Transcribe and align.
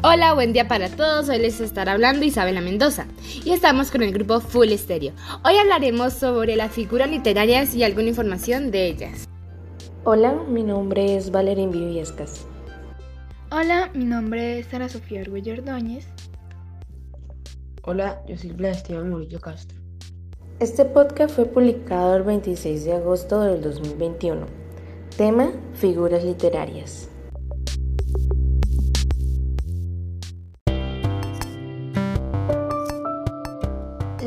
Hola, 0.00 0.32
buen 0.32 0.52
día 0.52 0.68
para 0.68 0.88
todos. 0.88 1.28
Hoy 1.28 1.40
les 1.40 1.60
estará 1.60 1.90
hablando 1.90 2.24
Isabela 2.24 2.60
Mendoza 2.60 3.08
y 3.44 3.50
estamos 3.50 3.90
con 3.90 4.00
el 4.04 4.12
grupo 4.12 4.38
Full 4.38 4.70
Stereo. 4.70 5.12
Hoy 5.44 5.56
hablaremos 5.56 6.12
sobre 6.12 6.54
las 6.54 6.70
figuras 6.70 7.10
literarias 7.10 7.74
y 7.74 7.82
alguna 7.82 8.10
información 8.10 8.70
de 8.70 8.86
ellas. 8.86 9.28
Hola, 10.04 10.34
mi 10.48 10.62
nombre 10.62 11.16
es 11.16 11.32
Valerín 11.32 11.72
Viviescas. 11.72 12.46
Hola, 13.50 13.90
mi 13.92 14.04
nombre 14.04 14.60
es 14.60 14.66
Sara 14.66 14.88
Sofía 14.88 15.22
Arguello 15.22 15.54
Ordóñez. 15.54 16.06
Hola, 17.82 18.22
yo 18.28 18.38
soy 18.38 18.52
Blas 18.52 18.76
Esteban 18.76 19.10
Murillo 19.10 19.40
Castro. 19.40 19.80
Este 20.60 20.84
podcast 20.84 21.34
fue 21.34 21.46
publicado 21.46 22.14
el 22.14 22.22
26 22.22 22.84
de 22.84 22.92
agosto 22.92 23.40
del 23.40 23.62
2021. 23.62 24.46
Tema: 25.16 25.50
Figuras 25.74 26.22
literarias. 26.22 27.08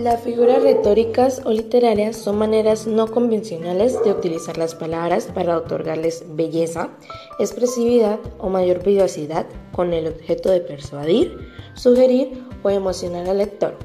Las 0.01 0.21
figuras 0.21 0.63
retóricas 0.63 1.43
o 1.45 1.51
literarias 1.51 2.15
son 2.15 2.39
maneras 2.39 2.87
no 2.87 3.05
convencionales 3.05 4.03
de 4.03 4.09
utilizar 4.09 4.57
las 4.57 4.73
palabras 4.73 5.27
para 5.31 5.55
otorgarles 5.55 6.25
belleza, 6.27 6.89
expresividad 7.37 8.19
o 8.39 8.49
mayor 8.49 8.83
vivacidad 8.83 9.45
con 9.71 9.93
el 9.93 10.07
objeto 10.07 10.49
de 10.49 10.61
persuadir, 10.61 11.37
sugerir 11.75 12.43
o 12.63 12.71
emocionar 12.71 13.29
al 13.29 13.37
lector. 13.37 13.77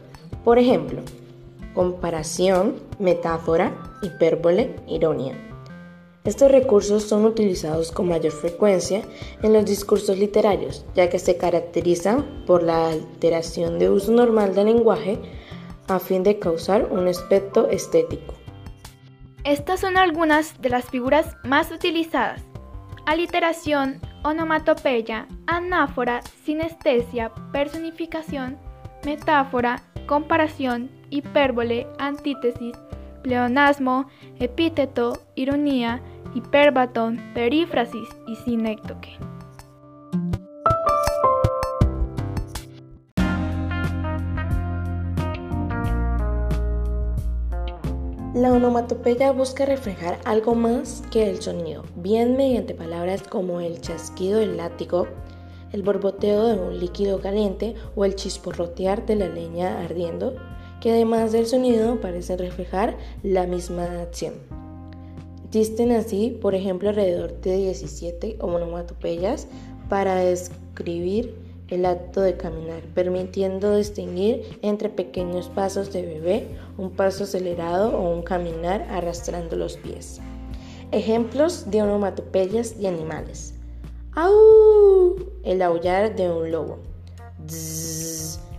Por 0.43 0.59
ejemplo, 0.59 1.03
comparación, 1.75 2.77
metáfora, 2.99 3.77
hipérbole, 4.01 4.75
ironía. 4.89 5.35
Estos 6.25 6.51
recursos 6.51 7.03
son 7.03 7.27
utilizados 7.27 7.93
con 7.93 8.09
mayor 8.09 8.33
frecuencia 8.33 9.03
en 9.43 9.53
los 9.53 9.67
discursos 9.67 10.19
literarios, 10.19 10.87
ya 10.95 11.11
que 11.11 11.19
se 11.19 11.37
caracterizan 11.37 12.45
por 12.47 12.63
la 12.63 12.89
alteración 12.89 13.79
de 13.79 13.91
uso 13.91 14.13
normal 14.13 14.55
del 14.55 14.67
lenguaje, 14.67 15.21
a 15.89 15.99
fin 15.99 16.23
de 16.23 16.39
causar 16.39 16.89
un 16.91 17.09
aspecto 17.09 17.69
estético. 17.69 18.35
Estas 19.45 19.81
son 19.81 19.97
algunas 19.97 20.61
de 20.61 20.71
las 20.71 20.87
figuras 20.87 21.37
más 21.45 21.71
utilizadas. 21.71 22.43
Aliteración, 23.07 24.01
onomatopeya, 24.25 25.29
anáfora, 25.47 26.21
sinestesia, 26.45 27.31
personificación, 27.53 28.59
metáfora, 29.05 29.83
comparación, 30.07 30.91
hipérbole, 31.11 31.87
antítesis, 31.99 32.77
pleonasmo, 33.23 34.09
epíteto, 34.41 35.13
ironía, 35.37 36.03
hiperbatón, 36.35 37.21
perífrasis 37.35 38.09
y 38.27 38.35
sinéctoque. 38.37 39.17
La 48.47 48.53
onomatopeya 48.53 49.33
busca 49.33 49.67
reflejar 49.67 50.21
algo 50.25 50.55
más 50.55 51.03
que 51.11 51.29
el 51.29 51.43
sonido, 51.43 51.83
bien 51.97 52.37
mediante 52.37 52.77
palabras 52.77 53.25
como 53.25 53.61
el 53.61 53.81
chasquido 53.81 54.39
del 54.39 54.57
látigo, 54.57 55.09
el 55.73 55.83
borboteo 55.83 56.47
de 56.47 56.55
un 56.55 56.79
líquido 56.79 57.21
caliente 57.21 57.75
o 57.97 58.05
el 58.05 58.15
chisporrotear 58.15 59.05
de 59.05 59.17
la 59.17 59.27
leña 59.27 59.81
ardiendo, 59.81 60.37
que 60.81 60.93
además 60.93 61.33
del 61.33 61.49
sonido 61.49 62.01
parecen 62.01 62.39
reflejar 62.39 62.97
la 63.25 63.49
misma 63.49 64.01
acción. 64.01 64.35
Existen 65.49 65.91
así, 65.91 66.39
por 66.41 66.55
ejemplo, 66.55 66.91
alrededor 66.91 67.41
de 67.41 67.57
17 67.57 68.37
onomatopeyas 68.39 69.49
para 69.89 70.15
describir 70.19 71.35
el 71.69 71.85
acto 71.85 72.21
de 72.21 72.37
caminar, 72.37 72.83
permitiendo 72.95 73.77
distinguir 73.77 74.59
entre 74.63 74.89
pequeños 74.89 75.49
pasos 75.49 75.93
de 75.93 76.03
bebé, 76.03 76.49
un 76.79 76.91
paso 76.91 77.25
acelerado 77.25 77.97
o 77.99 78.15
un 78.15 78.23
caminar 78.23 78.87
arrastrando 78.91 79.57
los 79.57 79.77
pies. 79.77 80.21
Ejemplos 80.93 81.71
de 81.71 81.83
onomatopeyas 81.83 82.79
de 82.79 82.89
animales. 82.89 83.55
¡Au! 84.13 85.17
El 85.43 85.61
aullar 85.63 86.15
de 86.15 86.31
un 86.31 86.51
lobo. 86.51 86.79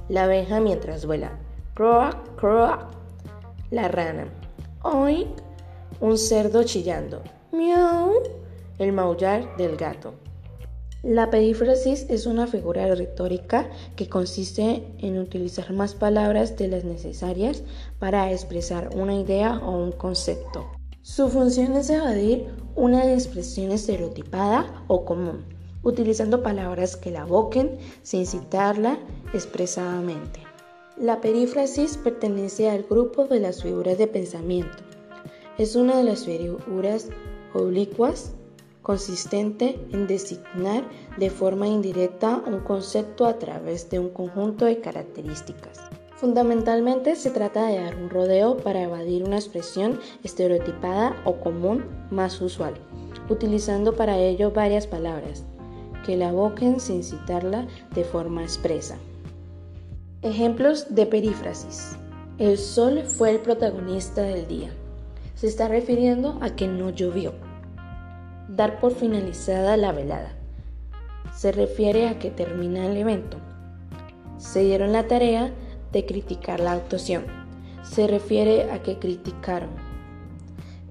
la 0.10 0.24
abeja 0.24 0.60
mientras 0.60 1.06
vuela. 1.06 1.32
Croak, 1.74 2.36
croak. 2.36 2.88
La 3.72 3.88
rana. 3.88 4.28
Oink. 4.84 5.30
Un 6.00 6.18
cerdo 6.18 6.64
chillando. 6.64 7.22
Miau. 7.52 8.14
El 8.78 8.94
maullar 8.94 9.58
del 9.58 9.78
gato. 9.78 10.14
La 11.08 11.30
perífrasis 11.30 12.06
es 12.10 12.26
una 12.26 12.48
figura 12.48 12.94
retórica 12.94 13.70
que 13.96 14.10
consiste 14.10 14.84
en 14.98 15.18
utilizar 15.20 15.72
más 15.72 15.96
palabras 15.96 16.58
de 16.58 16.68
las 16.68 16.84
necesarias 16.84 17.64
para 17.98 18.30
expresar 18.34 18.90
una 18.94 19.16
idea 19.16 19.58
o 19.60 19.72
un 19.82 19.94
concepto. 19.94 20.66
Su 21.04 21.30
función 21.30 21.78
es 21.78 21.90
evadir 21.90 22.48
una 22.76 23.14
expresión 23.14 23.72
estereotipada 23.72 24.84
o 24.88 25.06
común, 25.06 25.46
utilizando 25.82 26.44
palabras 26.44 26.98
que 26.98 27.12
la 27.12 27.22
evoquen 27.22 27.78
sin 28.04 28.28
citarla 28.28 29.00
expresadamente. 29.34 30.42
La 30.98 31.22
perífrasis 31.22 31.96
pertenece 31.96 32.70
al 32.70 32.84
grupo 32.84 33.28
de 33.28 33.40
las 33.40 33.64
figuras 33.64 33.98
de 33.98 34.08
pensamiento. 34.08 34.84
Es 35.58 35.78
una 35.78 35.96
de 35.96 36.04
las 36.04 36.26
figuras 36.26 37.08
oblicuas 37.54 38.34
consistente 38.88 39.78
en 39.92 40.08
designar 40.08 40.86
de 41.18 41.30
forma 41.30 41.68
indirecta 41.68 42.42
un 42.48 42.62
concepto 42.62 43.26
a 43.26 43.38
través 43.38 43.90
de 43.90 44.00
un 44.00 44.08
conjunto 44.08 44.64
de 44.64 44.80
características. 44.80 45.82
Fundamentalmente 46.16 47.18
se 47.18 47.30
trata 47.30 47.68
de 47.68 47.82
dar 47.82 47.98
un 47.98 48.10
rodeo 48.10 48.56
para 48.56 48.82
evadir 48.82 49.26
una 49.26 49.36
expresión 49.36 50.00
estereotipada 50.24 51.22
o 51.26 51.36
común 51.42 51.84
más 52.12 52.40
usual, 52.40 52.76
utilizando 53.30 53.94
para 53.94 54.20
ello 54.20 54.52
varias 54.52 54.88
palabras 54.88 55.44
que 56.06 56.16
la 56.16 56.30
evoquen 56.30 56.80
sin 56.80 57.04
citarla 57.04 57.68
de 57.94 58.06
forma 58.06 58.44
expresa. 58.44 58.98
Ejemplos 60.22 60.96
de 60.96 61.06
perífrasis. 61.06 61.98
El 62.38 62.58
sol 62.58 63.04
fue 63.04 63.32
el 63.32 63.40
protagonista 63.42 64.22
del 64.22 64.48
día. 64.48 64.70
Se 65.36 65.48
está 65.48 65.68
refiriendo 65.68 66.38
a 66.40 66.56
que 66.56 66.70
no 66.70 66.90
llovió 66.90 67.34
dar 68.48 68.80
por 68.80 68.94
finalizada 68.94 69.78
la 69.78 69.92
velada. 69.92 70.34
Se 71.34 71.52
refiere 71.52 72.08
a 72.08 72.18
que 72.18 72.32
termina 72.32 72.86
el 72.86 72.98
evento. 72.98 73.38
Se 74.38 74.62
dieron 74.62 74.94
la 74.94 75.08
tarea 75.08 75.52
de 75.92 76.06
criticar 76.06 76.60
la 76.60 76.74
actuación. 76.74 77.26
Se 77.84 78.08
refiere 78.08 78.72
a 78.72 78.82
que 78.82 78.98
criticaron. 78.98 79.70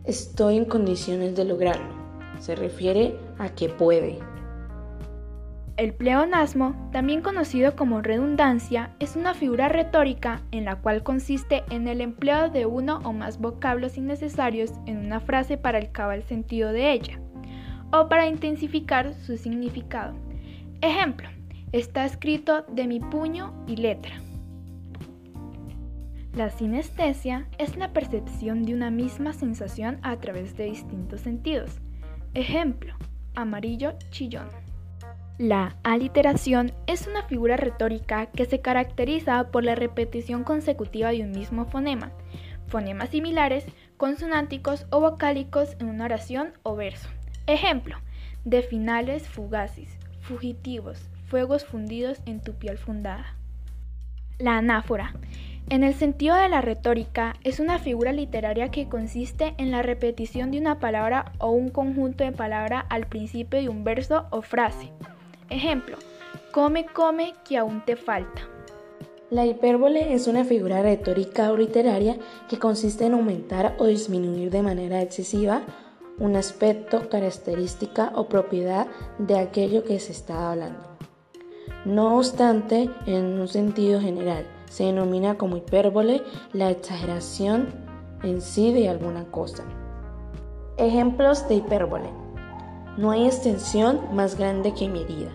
Estoy 0.04 0.56
en 0.56 0.64
condiciones 0.64 1.34
de 1.34 1.44
lograrlo. 1.44 1.94
Se 2.38 2.54
refiere 2.54 3.18
a 3.38 3.48
que 3.50 3.68
puede. 3.68 4.18
El 5.76 5.92
pleonasmo, 5.92 6.88
también 6.90 7.20
conocido 7.20 7.76
como 7.76 8.00
redundancia, 8.00 8.94
es 8.98 9.14
una 9.14 9.34
figura 9.34 9.68
retórica 9.68 10.40
en 10.50 10.64
la 10.64 10.76
cual 10.76 11.02
consiste 11.02 11.64
en 11.70 11.86
el 11.86 12.00
empleo 12.00 12.48
de 12.48 12.64
uno 12.64 13.00
o 13.04 13.12
más 13.12 13.38
vocablos 13.38 13.98
innecesarios 13.98 14.72
en 14.86 14.98
una 15.04 15.20
frase 15.20 15.58
para 15.58 15.78
el 15.78 15.92
cabal 15.92 16.22
sentido 16.22 16.72
de 16.72 16.92
ella 16.92 17.20
o 17.92 18.08
para 18.08 18.26
intensificar 18.26 19.14
su 19.14 19.36
significado. 19.36 20.14
Ejemplo, 20.80 21.28
está 21.72 22.04
escrito 22.04 22.64
de 22.68 22.86
mi 22.86 23.00
puño 23.00 23.52
y 23.66 23.76
letra. 23.76 24.20
La 26.34 26.50
sinestesia 26.50 27.46
es 27.56 27.76
la 27.76 27.92
percepción 27.92 28.62
de 28.62 28.74
una 28.74 28.90
misma 28.90 29.32
sensación 29.32 29.98
a 30.02 30.18
través 30.18 30.56
de 30.56 30.66
distintos 30.66 31.22
sentidos. 31.22 31.80
Ejemplo, 32.34 32.94
amarillo 33.34 33.94
chillón. 34.10 34.48
La 35.38 35.76
aliteración 35.82 36.72
es 36.86 37.06
una 37.06 37.22
figura 37.22 37.56
retórica 37.56 38.26
que 38.26 38.44
se 38.46 38.60
caracteriza 38.60 39.50
por 39.50 39.64
la 39.64 39.74
repetición 39.74 40.44
consecutiva 40.44 41.10
de 41.10 41.22
un 41.22 41.30
mismo 41.30 41.66
fonema, 41.66 42.12
fonemas 42.68 43.10
similares, 43.10 43.64
consonánticos 43.96 44.86
o 44.90 45.00
vocálicos 45.00 45.76
en 45.78 45.88
una 45.88 46.04
oración 46.04 46.52
o 46.62 46.76
verso. 46.76 47.08
Ejemplo, 47.46 47.96
de 48.44 48.62
finales 48.62 49.28
fugaces, 49.28 49.88
fugitivos, 50.20 50.98
fuegos 51.28 51.64
fundidos 51.64 52.18
en 52.26 52.40
tu 52.40 52.54
piel 52.54 52.76
fundada. 52.76 53.36
La 54.38 54.56
anáfora. 54.56 55.14
En 55.70 55.84
el 55.84 55.94
sentido 55.94 56.34
de 56.34 56.48
la 56.48 56.60
retórica, 56.60 57.34
es 57.44 57.60
una 57.60 57.78
figura 57.78 58.12
literaria 58.12 58.70
que 58.72 58.88
consiste 58.88 59.54
en 59.58 59.70
la 59.70 59.82
repetición 59.82 60.50
de 60.50 60.58
una 60.58 60.80
palabra 60.80 61.32
o 61.38 61.50
un 61.50 61.70
conjunto 61.70 62.24
de 62.24 62.32
palabras 62.32 62.84
al 62.88 63.06
principio 63.06 63.60
de 63.60 63.68
un 63.68 63.84
verso 63.84 64.26
o 64.30 64.42
frase. 64.42 64.90
Ejemplo, 65.48 65.98
come, 66.52 66.84
come, 66.86 67.34
que 67.48 67.58
aún 67.58 67.84
te 67.84 67.94
falta. 67.94 68.42
La 69.30 69.46
hipérbole 69.46 70.14
es 70.14 70.26
una 70.26 70.44
figura 70.44 70.82
retórica 70.82 71.52
o 71.52 71.56
literaria 71.56 72.16
que 72.48 72.58
consiste 72.58 73.06
en 73.06 73.14
aumentar 73.14 73.76
o 73.78 73.86
disminuir 73.86 74.50
de 74.50 74.62
manera 74.62 75.00
excesiva 75.00 75.62
un 76.18 76.36
aspecto, 76.36 77.08
característica 77.08 78.12
o 78.14 78.28
propiedad 78.28 78.86
de 79.18 79.38
aquello 79.38 79.84
que 79.84 80.00
se 80.00 80.12
está 80.12 80.50
hablando. 80.50 80.80
No 81.84 82.16
obstante, 82.16 82.90
en 83.06 83.40
un 83.40 83.48
sentido 83.48 84.00
general, 84.00 84.46
se 84.68 84.84
denomina 84.84 85.36
como 85.36 85.56
hipérbole 85.56 86.22
la 86.52 86.70
exageración 86.70 87.68
en 88.22 88.40
sí 88.40 88.72
de 88.72 88.88
alguna 88.88 89.24
cosa. 89.26 89.62
Ejemplos 90.78 91.48
de 91.48 91.56
hipérbole. 91.56 92.10
No 92.96 93.10
hay 93.10 93.26
extensión 93.26 94.00
más 94.12 94.36
grande 94.36 94.72
que 94.74 94.88
mi 94.88 95.02
herida. 95.02 95.30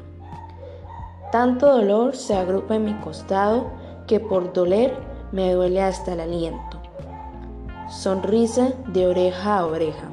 Tanto 1.32 1.68
dolor 1.68 2.16
se 2.16 2.36
agrupa 2.36 2.76
en 2.76 2.86
mi 2.86 2.94
costado 2.96 3.72
que 4.08 4.20
por 4.20 4.52
doler 4.52 4.94
me 5.32 5.54
duele 5.54 5.82
hasta 5.82 6.14
el 6.14 6.20
aliento. 6.20 6.82
Sonrisa 7.90 8.74
de 8.88 9.08
oreja 9.08 9.60
a 9.60 9.66
oreja. 9.66 10.11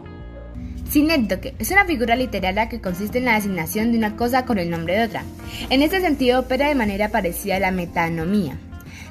Sinécdoque 0.90 1.54
es 1.58 1.70
una 1.70 1.84
figura 1.84 2.16
literaria 2.16 2.70
que 2.70 2.80
consiste 2.80 3.18
en 3.18 3.26
la 3.26 3.34
designación 3.34 3.92
de 3.92 3.98
una 3.98 4.16
cosa 4.16 4.46
con 4.46 4.58
el 4.58 4.70
nombre 4.70 4.96
de 4.96 5.04
otra. 5.04 5.22
En 5.68 5.82
este 5.82 6.00
sentido 6.00 6.40
opera 6.40 6.68
de 6.68 6.74
manera 6.74 7.10
parecida 7.10 7.56
a 7.56 7.60
la 7.60 7.70
metanomía. 7.70 8.58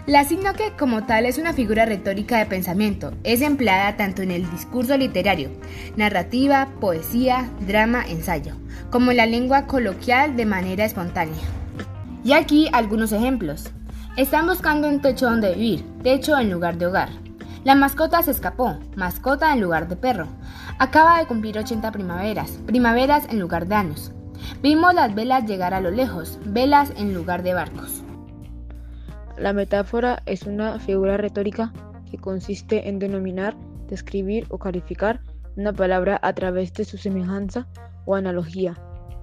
La 0.08 0.24
sínoque 0.24 0.72
como 0.80 1.06
tal 1.06 1.26
es 1.26 1.38
una 1.38 1.54
figura 1.54 1.86
retórica 1.86 2.40
de 2.40 2.48
pensamiento. 2.48 3.14
Es 3.24 3.42
empleada 3.42 3.96
tanto 3.96 4.24
en 4.24 4.32
el 4.32 4.50
discurso 4.50 4.98
literario, 4.98 5.52
narrativa, 5.98 6.70
poesía, 6.80 7.50
drama, 7.68 8.06
ensayo, 8.08 8.56
como 8.90 9.12
en 9.12 9.18
la 9.18 9.26
lengua 9.28 9.68
coloquial 9.68 10.36
de 10.36 10.46
manera 10.46 10.86
espontánea. 10.86 11.44
Y 12.24 12.32
aquí 12.32 12.70
algunos 12.72 13.12
ejemplos. 13.12 13.70
Están 14.16 14.48
buscando 14.48 14.88
un 14.88 15.00
techo 15.00 15.30
donde 15.30 15.54
vivir, 15.54 15.86
techo 16.02 16.40
en 16.40 16.50
lugar 16.50 16.80
de 16.80 16.88
hogar. 16.88 17.10
La 17.64 17.76
mascota 17.76 18.24
se 18.24 18.32
escapó, 18.32 18.80
mascota 18.96 19.52
en 19.52 19.60
lugar 19.60 19.90
de 19.90 19.98
perro. 19.98 20.28
Acaba 20.80 21.18
de 21.18 21.26
cumplir 21.26 21.58
80 21.58 21.92
primaveras, 21.92 22.52
primaveras 22.68 23.28
en 23.30 23.40
lugar 23.40 23.68
de 23.68 23.74
años. 23.74 24.12
Vimos 24.62 24.94
las 24.94 25.16
velas 25.16 25.46
llegar 25.46 25.74
a 25.74 25.82
lo 25.82 25.90
lejos, 25.90 26.38
velas 26.46 26.92
en 26.98 27.16
lugar 27.16 27.42
de 27.42 27.56
barcos. 27.56 28.04
La 29.40 29.54
metáfora 29.54 30.22
es 30.28 30.44
una 30.44 30.78
figura 30.78 31.18
retórica 31.18 31.74
que 32.12 32.20
consiste 32.20 32.90
en 32.90 33.00
denominar, 33.00 33.56
describir 33.88 34.46
o 34.50 34.60
calificar 34.60 35.22
una 35.56 35.74
palabra 35.74 36.20
a 36.22 36.34
través 36.34 36.72
de 36.74 36.86
su 36.86 37.00
semejanza 37.00 37.68
o 38.06 38.14
analogía 38.14 38.80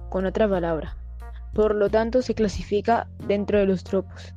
con 0.09 0.25
otra 0.25 0.49
palabra. 0.49 0.97
Por 1.53 1.73
lo 1.73 1.89
tanto, 1.89 2.21
se 2.21 2.35
clasifica 2.35 3.07
dentro 3.27 3.59
de 3.59 3.65
los 3.65 3.85
tropos. 3.85 4.33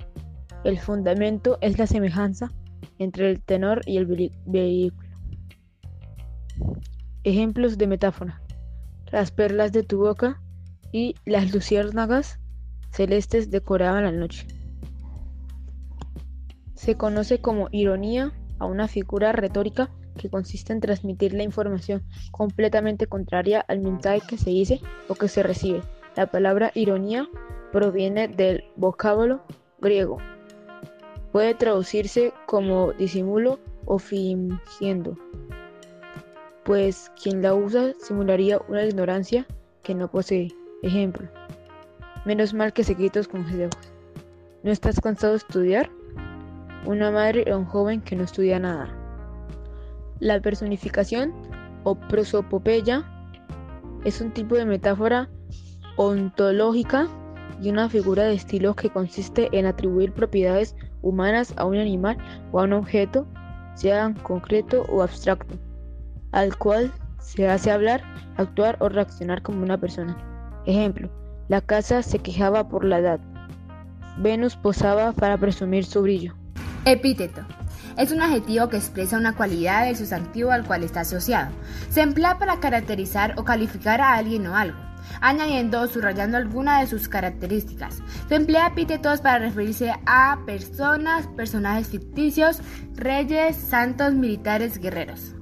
El 0.62 0.78
fundamento 0.78 1.58
es 1.62 1.78
la 1.78 1.88
semejanza 1.88 2.52
entre 3.00 3.28
el 3.28 3.42
tenor 3.42 3.80
y 3.86 3.96
el 3.96 4.30
vehículo. 4.46 5.07
Ejemplos 7.24 7.78
de 7.78 7.86
metáfora. 7.86 8.40
Las 9.10 9.30
perlas 9.30 9.72
de 9.72 9.82
tu 9.82 9.98
boca 9.98 10.40
y 10.92 11.16
las 11.24 11.52
luciérnagas 11.52 12.38
celestes 12.90 13.50
decoraban 13.50 14.04
la 14.04 14.12
noche. 14.12 14.46
Se 16.74 16.96
conoce 16.96 17.40
como 17.40 17.68
ironía 17.72 18.32
a 18.58 18.66
una 18.66 18.86
figura 18.86 19.32
retórica 19.32 19.90
que 20.16 20.30
consiste 20.30 20.72
en 20.72 20.80
transmitir 20.80 21.34
la 21.34 21.42
información 21.42 22.04
completamente 22.30 23.06
contraria 23.06 23.64
al 23.66 23.80
mensaje 23.80 24.22
que 24.26 24.38
se 24.38 24.50
dice 24.50 24.80
o 25.08 25.14
que 25.14 25.28
se 25.28 25.42
recibe. 25.42 25.82
La 26.16 26.26
palabra 26.26 26.70
ironía 26.74 27.28
proviene 27.72 28.28
del 28.28 28.64
vocábulo 28.76 29.42
griego. 29.80 30.18
Puede 31.32 31.54
traducirse 31.54 32.32
como 32.46 32.92
disimulo 32.92 33.58
o 33.86 33.98
fingiendo, 33.98 35.16
pues 36.68 37.10
quien 37.22 37.40
la 37.40 37.54
usa 37.54 37.94
simularía 37.98 38.60
una 38.68 38.84
ignorancia 38.84 39.46
que 39.82 39.94
no 39.94 40.06
posee. 40.10 40.54
Ejemplo, 40.82 41.26
menos 42.26 42.52
mal 42.52 42.74
que 42.74 42.84
se 42.84 42.94
con 42.94 43.08
consejos. 43.24 43.90
¿No 44.62 44.70
estás 44.70 45.00
cansado 45.00 45.32
de 45.32 45.38
estudiar? 45.38 45.88
Una 46.84 47.10
madre 47.10 47.50
o 47.50 47.56
un 47.56 47.64
joven 47.64 48.02
que 48.02 48.16
no 48.16 48.24
estudia 48.24 48.58
nada. 48.58 48.94
La 50.20 50.42
personificación 50.42 51.32
o 51.84 51.94
prosopopeya 51.94 53.02
es 54.04 54.20
un 54.20 54.30
tipo 54.32 54.54
de 54.54 54.66
metáfora 54.66 55.30
ontológica 55.96 57.08
y 57.62 57.70
una 57.70 57.88
figura 57.88 58.24
de 58.24 58.34
estilo 58.34 58.74
que 58.74 58.90
consiste 58.90 59.48
en 59.52 59.64
atribuir 59.64 60.12
propiedades 60.12 60.76
humanas 61.00 61.54
a 61.56 61.64
un 61.64 61.78
animal 61.78 62.18
o 62.52 62.60
a 62.60 62.64
un 62.64 62.74
objeto, 62.74 63.26
sea 63.74 64.12
concreto 64.22 64.82
o 64.90 65.02
abstracto, 65.02 65.56
al 66.40 66.56
cual 66.56 66.92
se 67.20 67.48
hace 67.48 67.70
hablar, 67.70 68.02
actuar 68.36 68.76
o 68.80 68.88
reaccionar 68.88 69.42
como 69.42 69.62
una 69.62 69.78
persona. 69.78 70.16
Ejemplo, 70.66 71.10
la 71.48 71.60
casa 71.60 72.02
se 72.02 72.18
quejaba 72.18 72.68
por 72.68 72.84
la 72.84 72.98
edad. 72.98 73.20
Venus 74.18 74.56
posaba 74.56 75.12
para 75.12 75.38
presumir 75.38 75.84
su 75.84 76.02
brillo. 76.02 76.34
Epíteto. 76.84 77.42
Es 77.96 78.12
un 78.12 78.22
adjetivo 78.22 78.68
que 78.68 78.76
expresa 78.76 79.18
una 79.18 79.34
cualidad 79.34 79.86
del 79.86 79.96
sustantivo 79.96 80.50
al 80.50 80.64
cual 80.64 80.84
está 80.84 81.00
asociado. 81.00 81.50
Se 81.90 82.00
emplea 82.00 82.38
para 82.38 82.60
caracterizar 82.60 83.34
o 83.36 83.44
calificar 83.44 84.00
a 84.00 84.14
alguien 84.14 84.46
o 84.46 84.56
algo 84.56 84.88
añadiendo 85.20 85.80
o 85.80 85.86
subrayando 85.86 86.36
alguna 86.36 86.80
de 86.80 86.86
sus 86.86 87.08
características. 87.08 88.02
Se 88.28 88.34
emplea 88.34 88.68
epítetos 88.68 89.20
para 89.20 89.38
referirse 89.38 89.92
a 90.06 90.38
personas, 90.46 91.26
personajes 91.28 91.88
ficticios, 91.88 92.60
reyes, 92.94 93.56
santos, 93.56 94.14
militares, 94.14 94.78
guerreros. 94.78 95.34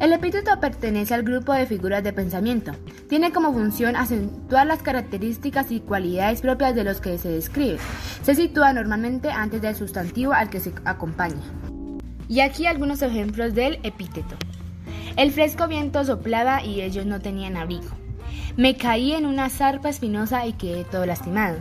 El 0.00 0.12
epíteto 0.12 0.58
pertenece 0.60 1.14
al 1.14 1.22
grupo 1.22 1.52
de 1.52 1.66
figuras 1.66 2.02
de 2.02 2.12
pensamiento. 2.12 2.72
Tiene 3.08 3.32
como 3.32 3.52
función 3.52 3.94
acentuar 3.94 4.66
las 4.66 4.82
características 4.82 5.70
y 5.70 5.80
cualidades 5.80 6.40
propias 6.40 6.74
de 6.74 6.84
los 6.84 7.00
que 7.00 7.18
se 7.18 7.28
describe. 7.28 7.78
Se 8.22 8.34
sitúa 8.34 8.72
normalmente 8.72 9.30
antes 9.30 9.62
del 9.62 9.76
sustantivo 9.76 10.32
al 10.32 10.50
que 10.50 10.60
se 10.60 10.72
acompaña. 10.84 11.42
Y 12.28 12.40
aquí 12.40 12.66
algunos 12.66 13.02
ejemplos 13.02 13.54
del 13.54 13.78
epíteto. 13.82 14.36
El 15.16 15.30
fresco 15.30 15.68
viento 15.68 16.04
soplaba 16.04 16.64
y 16.64 16.80
ellos 16.80 17.04
no 17.04 17.20
tenían 17.20 17.56
abrigo. 17.56 17.90
Me 18.56 18.76
caí 18.76 19.12
en 19.12 19.26
una 19.26 19.50
zarpa 19.50 19.90
espinosa 19.90 20.46
y 20.46 20.54
quedé 20.54 20.84
todo 20.84 21.04
lastimado. 21.06 21.58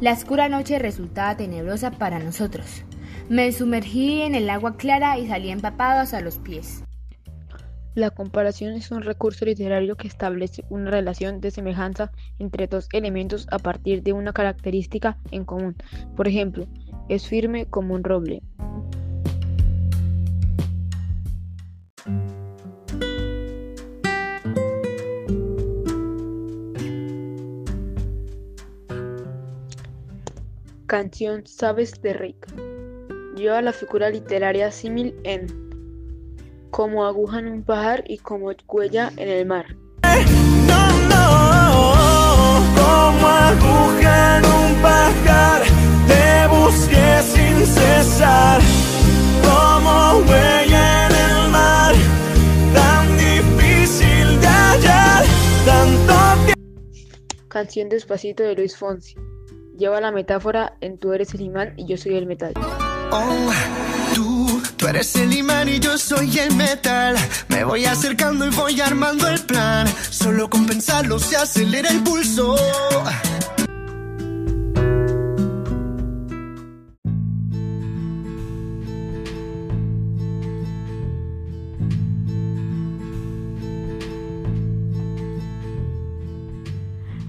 La 0.00 0.12
oscura 0.12 0.48
noche 0.48 0.78
resultaba 0.78 1.36
tenebrosa 1.36 1.92
para 1.92 2.18
nosotros. 2.18 2.82
Me 3.28 3.50
sumergí 3.52 4.20
en 4.20 4.34
el 4.34 4.50
agua 4.50 4.76
clara 4.76 5.18
y 5.18 5.28
salí 5.28 5.50
empapado 5.50 6.00
hasta 6.00 6.20
los 6.20 6.38
pies. 6.38 6.82
La 7.94 8.10
comparación 8.10 8.74
es 8.74 8.90
un 8.90 9.02
recurso 9.02 9.44
literario 9.44 9.96
que 9.96 10.08
establece 10.08 10.64
una 10.68 10.90
relación 10.90 11.40
de 11.40 11.52
semejanza 11.52 12.10
entre 12.40 12.66
dos 12.66 12.88
elementos 12.92 13.46
a 13.52 13.60
partir 13.60 14.02
de 14.02 14.12
una 14.12 14.32
característica 14.32 15.16
en 15.30 15.44
común. 15.44 15.76
Por 16.16 16.26
ejemplo, 16.26 16.66
es 17.08 17.28
firme 17.28 17.66
como 17.66 17.94
un 17.94 18.02
roble, 18.02 18.42
Canción 30.86 31.46
Sabes 31.46 32.02
de 32.02 32.12
Rica. 32.12 32.48
Lleva 33.36 33.62
la 33.62 33.72
figura 33.72 34.10
literaria 34.10 34.70
símil 34.70 35.14
en 35.24 35.63
como 36.74 37.06
aguja 37.06 37.38
en 37.38 37.46
un 37.46 37.62
pajar 37.62 38.02
y 38.04 38.18
como 38.18 38.50
huella 38.66 39.12
en 39.16 39.28
el 39.28 39.46
mar. 39.46 39.76
No, 40.66 40.82
no, 41.08 41.94
como 42.74 43.28
aguja 43.28 44.38
en 44.38 44.44
un 44.44 44.82
pajar, 44.82 45.62
te 46.08 46.48
busqué 46.48 47.22
sin 47.22 47.64
cesar, 47.64 48.60
como 49.44 50.18
huella 50.28 51.06
en 51.06 51.14
el 51.14 51.50
mar, 51.52 51.94
tan 52.74 53.06
difícil 53.18 54.40
de 54.40 54.46
hallar, 54.48 55.24
tanto 55.64 56.54
Canción 57.46 57.88
Despacito 57.88 58.42
de 58.42 58.56
Luis 58.56 58.76
Fonsi 58.76 59.14
lleva 59.78 60.00
la 60.00 60.10
metáfora 60.10 60.76
en 60.80 60.98
tú 60.98 61.12
eres 61.12 61.34
el 61.34 61.42
imán 61.42 61.74
y 61.76 61.86
yo 61.86 61.96
soy 61.96 62.16
el 62.16 62.26
metal. 62.26 62.52
Oh, 63.12 63.52
tú, 64.12 64.53
tú 64.84 64.90
eres 64.90 65.16
el 65.16 65.32
imán 65.32 65.66
y 65.68 65.78
yo 65.78 65.96
soy 65.96 66.38
el 66.38 66.54
metal. 66.56 67.16
Me 67.48 67.64
voy 67.64 67.86
acercando 67.86 68.46
y 68.46 68.50
voy 68.50 68.80
armando 68.82 69.26
el 69.28 69.40
plan. 69.40 69.86
Solo 70.10 70.50
con 70.50 70.66
pensarlo 70.66 71.18
se 71.18 71.36
acelera 71.36 71.88
el 71.88 72.02
pulso. 72.02 72.54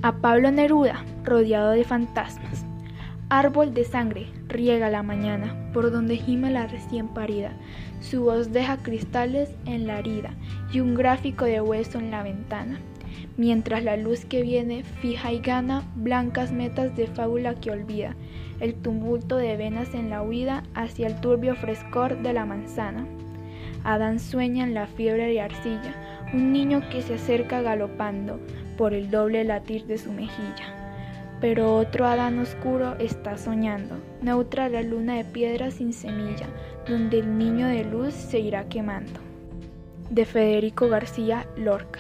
A 0.02 0.12
Pablo 0.18 0.52
Neruda 0.52 1.06
rodeado 1.24 1.72
de 1.72 1.86
fantasmas. 1.86 2.55
Árbol 3.30 3.74
de 3.74 3.86
sangre, 3.86 4.28
riega 4.48 4.90
la 4.92 5.02
mañana, 5.02 5.72
por 5.74 5.92
donde 5.92 6.16
gime 6.16 6.52
la 6.52 6.68
recién 6.68 7.08
parida. 7.08 7.54
Su 8.00 8.26
voz 8.26 8.52
deja 8.52 8.78
cristales 8.78 9.50
en 9.66 9.88
la 9.88 9.98
herida 9.98 10.36
y 10.72 10.80
un 10.80 10.94
gráfico 10.94 11.46
de 11.46 11.60
hueso 11.60 11.98
en 11.98 12.12
la 12.12 12.22
ventana. 12.22 12.80
mientras 13.38 13.84
la 13.84 13.98
luz 13.98 14.26
que 14.26 14.42
viene 14.42 14.84
fija 14.84 15.32
y 15.32 15.40
gana 15.40 15.84
blancas 15.96 16.52
metas 16.52 16.96
de 16.96 17.08
fábula 17.08 17.56
que 17.56 17.72
olvida, 17.72 18.16
el 18.60 18.76
tumulto 18.76 19.38
de 19.38 19.58
venas 19.58 19.94
en 19.94 20.10
la 20.10 20.22
huida 20.22 20.64
hacia 20.74 21.08
el 21.08 21.20
turbio 21.20 21.56
frescor 21.56 22.22
de 22.22 22.34
la 22.34 22.46
manzana. 22.46 23.06
Adán 23.84 24.20
sueña 24.20 24.64
en 24.64 24.74
la 24.74 24.88
fiebre 24.88 25.28
de 25.28 25.42
arcilla, 25.42 25.94
un 26.34 26.52
niño 26.52 26.82
que 26.92 27.02
se 27.02 27.16
acerca 27.16 27.62
galopando 27.62 28.40
por 28.78 28.94
el 28.94 29.10
doble 29.12 29.44
latir 29.44 29.86
de 29.86 29.98
su 29.98 30.12
mejilla. 30.12 30.85
Pero 31.42 31.76
otro 31.76 32.06
Adán 32.06 32.40
oscuro 32.40 32.96
está 32.98 33.38
soñando, 33.38 33.96
neutra 34.22 34.70
la 34.70 34.82
luna 34.82 35.16
de 35.16 35.26
piedra 35.26 35.70
sin 35.70 35.92
semilla, 35.92 36.48
donde 36.88 37.20
el 37.20 37.38
niño 37.38 37.68
de 37.68 37.84
luz 37.84 38.14
se 38.14 38.40
irá 38.40 38.68
quemando. 38.70 39.20
De 40.10 40.26
Federico 40.26 40.88
García 40.88 41.46
Lorca. 41.58 42.00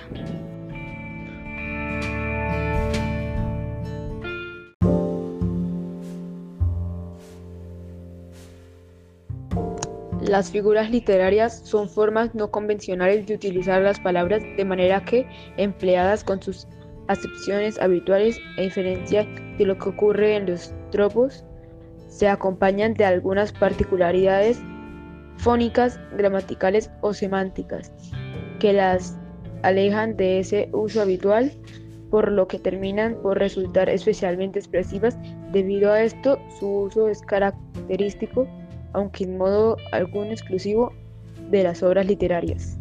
Las 10.27 10.49
figuras 10.49 10.89
literarias 10.89 11.61
son 11.65 11.87
formas 11.87 12.33
no 12.33 12.49
convencionales 12.49 13.27
de 13.27 13.35
utilizar 13.35 13.81
las 13.83 13.99
palabras 13.99 14.41
de 14.41 14.65
manera 14.65 15.05
que, 15.05 15.27
empleadas 15.55 16.23
con 16.23 16.41
sus 16.41 16.67
acepciones 17.07 17.79
habituales 17.79 18.39
a 18.57 18.61
diferencia 18.61 19.27
de 19.57 19.65
lo 19.65 19.77
que 19.77 19.89
ocurre 19.89 20.35
en 20.35 20.47
los 20.47 20.73
tropos, 20.91 21.43
se 22.07 22.27
acompañan 22.27 22.93
de 22.93 23.05
algunas 23.05 23.51
particularidades 23.51 24.61
fónicas, 25.37 25.99
gramaticales 26.17 26.89
o 27.01 27.13
semánticas 27.13 27.91
que 28.59 28.73
las 28.73 29.17
alejan 29.63 30.15
de 30.15 30.39
ese 30.39 30.69
uso 30.71 31.01
habitual, 31.01 31.51
por 32.09 32.31
lo 32.31 32.47
que 32.47 32.59
terminan 32.59 33.15
por 33.21 33.39
resultar 33.39 33.89
especialmente 33.89 34.59
expresivas. 34.59 35.17
Debido 35.51 35.91
a 35.91 36.01
esto, 36.01 36.39
su 36.59 36.67
uso 36.67 37.09
es 37.09 37.21
característico 37.21 38.47
aunque 38.95 39.25
en 39.25 39.37
modo 39.37 39.75
algún 39.91 40.27
exclusivo, 40.27 40.93
de 41.51 41.63
las 41.63 41.83
obras 41.83 42.07
literarias. 42.07 42.79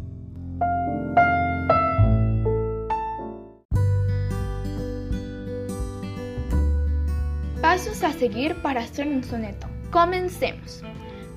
Pasos 7.75 8.03
a 8.05 8.13
seguir 8.13 8.55
para 8.61 8.79
hacer 8.79 9.05
un 9.05 9.21
soneto. 9.21 9.67
Comencemos. 9.91 10.81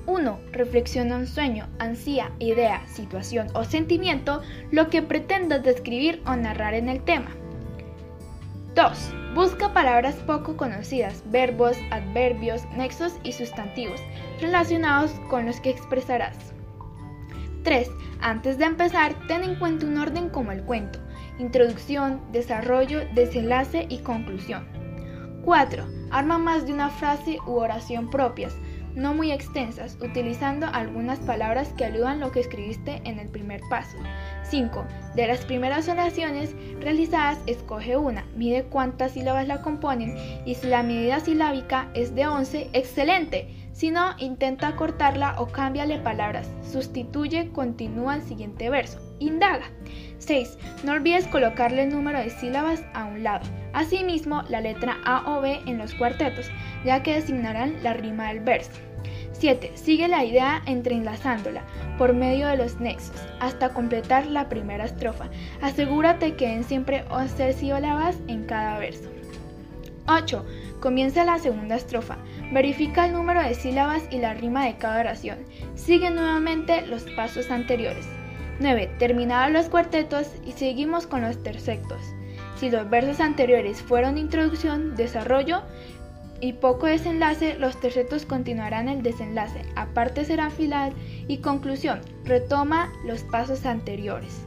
1. 0.05 0.39
Reflexiona 0.53 1.17
un 1.17 1.27
sueño, 1.27 1.67
ansía, 1.79 2.31
idea, 2.39 2.87
situación 2.87 3.49
o 3.53 3.65
sentimiento, 3.65 4.41
lo 4.71 4.89
que 4.89 5.01
pretendas 5.01 5.63
describir 5.63 6.23
o 6.25 6.37
narrar 6.37 6.75
en 6.75 6.87
el 6.87 7.03
tema. 7.03 7.31
2. 8.73 9.13
Busca 9.35 9.73
palabras 9.73 10.15
poco 10.25 10.55
conocidas, 10.55 11.23
verbos, 11.25 11.75
adverbios, 11.91 12.63
nexos 12.73 13.19
y 13.23 13.33
sustantivos 13.33 13.99
relacionados 14.39 15.11
con 15.29 15.45
los 15.45 15.59
que 15.59 15.71
expresarás. 15.71 16.37
3. 17.65 17.89
Antes 18.21 18.57
de 18.57 18.63
empezar, 18.63 19.13
ten 19.27 19.43
en 19.43 19.55
cuenta 19.55 19.85
un 19.85 19.97
orden 19.97 20.29
como 20.29 20.53
el 20.53 20.63
cuento, 20.63 20.99
introducción, 21.37 22.21
desarrollo, 22.31 23.01
desenlace 23.13 23.87
y 23.89 23.97
conclusión. 23.97 24.78
4. 25.49 25.83
Arma 26.11 26.37
más 26.37 26.67
de 26.67 26.73
una 26.73 26.91
frase 26.91 27.39
u 27.47 27.53
oración 27.53 28.11
propias, 28.11 28.55
no 28.93 29.15
muy 29.15 29.31
extensas, 29.31 29.97
utilizando 29.99 30.67
algunas 30.67 31.17
palabras 31.21 31.69
que 31.69 31.85
aludan 31.85 32.19
lo 32.19 32.31
que 32.31 32.41
escribiste 32.41 33.01
en 33.03 33.17
el 33.17 33.29
primer 33.29 33.59
paso. 33.67 33.97
5. 34.43 34.85
De 35.15 35.25
las 35.25 35.43
primeras 35.45 35.89
oraciones 35.89 36.53
realizadas, 36.79 37.39
escoge 37.47 37.97
una, 37.97 38.27
mide 38.35 38.65
cuántas 38.65 39.13
sílabas 39.13 39.47
la 39.47 39.63
componen 39.63 40.15
y 40.45 40.53
si 40.53 40.67
la 40.67 40.83
medida 40.83 41.19
silábica 41.19 41.89
es 41.95 42.13
de 42.13 42.27
11, 42.27 42.69
excelente. 42.73 43.47
Si 43.73 43.89
no, 43.89 44.13
intenta 44.19 44.75
cortarla 44.75 45.33
o 45.39 45.47
cámbiale 45.47 45.97
palabras. 45.97 46.47
Sustituye, 46.61 47.49
continúa 47.51 48.17
el 48.17 48.21
siguiente 48.21 48.69
verso. 48.69 48.99
Indaga. 49.17 49.71
6. 50.19 50.59
No 50.83 50.91
olvides 50.91 51.25
colocarle 51.25 51.85
el 51.85 51.89
número 51.89 52.19
de 52.19 52.29
sílabas 52.29 52.83
a 52.93 53.05
un 53.05 53.23
lado. 53.23 53.47
Asimismo, 53.73 54.43
la 54.49 54.61
letra 54.61 54.97
A 55.05 55.31
o 55.31 55.41
B 55.41 55.59
en 55.65 55.77
los 55.77 55.93
cuartetos, 55.95 56.47
ya 56.83 57.03
que 57.03 57.15
designarán 57.15 57.83
la 57.83 57.93
rima 57.93 58.29
del 58.29 58.41
verso. 58.41 58.71
7. 59.39 59.71
Sigue 59.75 60.07
la 60.07 60.25
idea 60.25 60.61
entrelazándola 60.65 61.63
por 61.97 62.13
medio 62.13 62.47
de 62.47 62.57
los 62.57 62.79
nexos 62.79 63.15
hasta 63.39 63.69
completar 63.69 64.25
la 64.25 64.49
primera 64.49 64.85
estrofa. 64.85 65.29
Asegúrate 65.61 66.35
que 66.35 66.47
den 66.47 66.63
siempre 66.63 67.05
11 67.09 67.53
sílabas 67.53 68.17
en 68.27 68.43
cada 68.45 68.77
verso. 68.79 69.09
8. 70.07 70.45
Comienza 70.81 71.23
la 71.23 71.39
segunda 71.39 71.75
estrofa. 71.75 72.17
Verifica 72.51 73.05
el 73.05 73.13
número 73.13 73.41
de 73.41 73.53
sílabas 73.53 74.03
y 74.11 74.17
la 74.17 74.33
rima 74.33 74.65
de 74.65 74.75
cada 74.75 74.99
oración. 74.99 75.39
Sigue 75.75 76.09
nuevamente 76.09 76.85
los 76.87 77.03
pasos 77.15 77.49
anteriores. 77.49 78.07
9. 78.59 78.91
Terminados 78.99 79.53
los 79.53 79.69
cuartetos 79.69 80.27
y 80.45 80.51
seguimos 80.51 81.07
con 81.07 81.21
los 81.21 81.41
tercectos. 81.43 82.01
Si 82.59 82.69
los 82.69 82.89
versos 82.89 83.21
anteriores 83.21 83.81
fueron 83.81 84.17
introducción, 84.17 84.97
desarrollo, 84.97 85.61
y 86.41 86.53
poco 86.53 86.87
desenlace, 86.87 87.57
los 87.57 87.79
tercetos 87.79 88.25
continuarán 88.25 88.89
el 88.89 89.01
desenlace, 89.01 89.61
aparte 89.75 90.25
será 90.25 90.49
final 90.49 90.93
y 91.27 91.37
conclusión, 91.37 92.01
retoma 92.25 92.91
los 93.05 93.23
pasos 93.23 93.65
anteriores. 93.65 94.45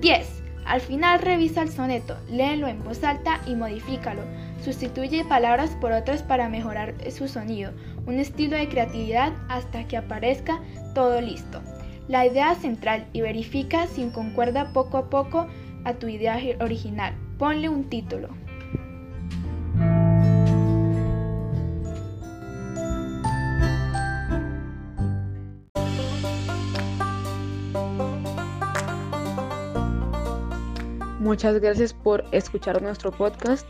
10. 0.00 0.42
Al 0.66 0.80
final 0.80 1.20
revisa 1.20 1.62
el 1.62 1.70
soneto, 1.70 2.16
léelo 2.30 2.68
en 2.68 2.82
voz 2.84 3.02
alta 3.02 3.40
y 3.46 3.56
modifícalo. 3.56 4.22
Sustituye 4.62 5.24
palabras 5.24 5.70
por 5.80 5.92
otras 5.92 6.22
para 6.22 6.48
mejorar 6.48 6.94
su 7.10 7.26
sonido, 7.26 7.72
un 8.06 8.20
estilo 8.20 8.56
de 8.56 8.68
creatividad 8.68 9.32
hasta 9.48 9.88
que 9.88 9.96
aparezca 9.96 10.60
todo 10.94 11.20
listo. 11.20 11.60
La 12.06 12.24
idea 12.24 12.54
central 12.54 13.06
y 13.12 13.20
verifica 13.20 13.86
si 13.88 14.06
concuerda 14.10 14.72
poco 14.72 14.98
a 14.98 15.10
poco 15.10 15.46
a 15.84 15.94
tu 15.94 16.06
idea 16.06 16.38
original. 16.60 17.14
Ponle 17.38 17.68
un 17.68 17.88
título. 17.88 18.28
Muchas 31.20 31.60
gracias 31.60 31.92
por 31.92 32.24
escuchar 32.32 32.82
nuestro 32.82 33.12
podcast 33.12 33.66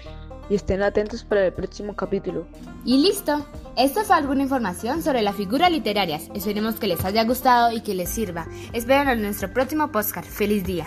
y 0.48 0.54
estén 0.54 0.82
atentos 0.82 1.24
para 1.24 1.46
el 1.46 1.52
próximo 1.52 1.94
capítulo. 1.94 2.46
Y 2.84 3.02
listo. 3.02 3.44
Esto 3.76 4.02
fue 4.04 4.16
alguna 4.16 4.44
información 4.44 5.02
sobre 5.02 5.22
las 5.22 5.36
figuras 5.36 5.70
literarias. 5.70 6.30
Esperemos 6.34 6.76
que 6.76 6.86
les 6.86 7.04
haya 7.04 7.24
gustado 7.24 7.72
y 7.72 7.82
que 7.82 7.94
les 7.94 8.08
sirva. 8.08 8.46
Esperen 8.72 9.08
en 9.08 9.22
nuestro 9.22 9.52
próximo 9.52 9.92
podcast. 9.92 10.28
¡Feliz 10.28 10.64
día! 10.64 10.86